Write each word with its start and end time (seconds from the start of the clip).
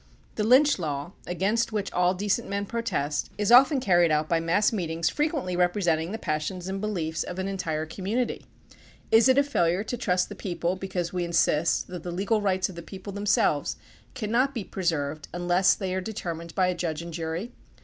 The 0.33 0.43
lynch 0.43 0.79
law, 0.79 1.11
against 1.27 1.71
which 1.71 1.93
all 1.93 2.15
decent 2.15 2.49
men 2.49 2.65
protest, 2.65 3.29
is 3.37 3.51
often 3.51 3.79
carried 3.79 4.09
out 4.09 4.27
by 4.27 4.39
mass 4.39 4.73
meet 4.73 4.89
ings 4.89 5.09
frequently 5.09 5.55
representing 5.55 6.11
the 6.11 6.17
passions 6.17 6.67
and 6.67 6.81
beliefs 6.81 7.21
of 7.21 7.37
an 7.37 7.47
entire 7.47 7.85
community. 7.85 8.47
Is 9.11 9.29
it 9.29 9.37
a 9.37 9.43
failure 9.43 9.83
to 9.83 9.95
tmst 9.97 10.27
the 10.27 10.29
14 10.29 10.29
THE 10.29 10.35
PUBLIC 10.37 10.57
OPINION 10.57 10.59
BILL 10.61 10.69
people 10.71 10.75
because 10.77 11.13
we 11.13 11.23
insist 11.23 11.87
that 11.89 12.01
the 12.01 12.11
legal 12.11 12.41
rights 12.41 12.67
of 12.67 12.75
the 12.75 12.81
people 12.81 13.13
themselves 13.13 13.75
cannot 14.15 14.55
be 14.55 14.63
preserved 14.63 15.27
unless 15.33 15.75
they 15.75 15.93
are 15.93 16.01
determined 16.01 16.55
by 16.55 16.65
a 16.69 16.73
judge 16.73 17.03
and 17.03 17.13
jury? 17.13 17.51